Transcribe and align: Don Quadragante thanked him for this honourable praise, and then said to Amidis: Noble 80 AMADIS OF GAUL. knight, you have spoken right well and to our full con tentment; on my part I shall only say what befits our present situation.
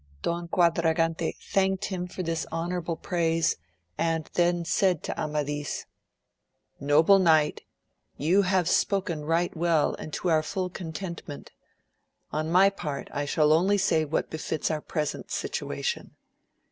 Don 0.23 0.47
Quadragante 0.47 1.33
thanked 1.51 1.85
him 1.85 2.07
for 2.07 2.23
this 2.23 2.47
honourable 2.51 2.95
praise, 2.95 3.57
and 3.99 4.27
then 4.33 4.65
said 4.65 5.03
to 5.03 5.13
Amidis: 5.13 5.85
Noble 6.79 7.17
80 7.17 7.19
AMADIS 7.19 7.19
OF 7.19 7.19
GAUL. 7.19 7.19
knight, 7.19 7.61
you 8.17 8.41
have 8.41 8.67
spoken 8.67 9.25
right 9.25 9.55
well 9.55 9.93
and 9.99 10.11
to 10.13 10.29
our 10.31 10.41
full 10.41 10.71
con 10.71 10.91
tentment; 10.91 11.49
on 12.31 12.49
my 12.51 12.71
part 12.71 13.09
I 13.13 13.25
shall 13.25 13.53
only 13.53 13.77
say 13.77 14.03
what 14.03 14.31
befits 14.31 14.71
our 14.71 14.81
present 14.81 15.29
situation. 15.29 16.15